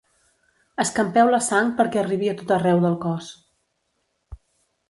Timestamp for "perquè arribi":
1.81-2.31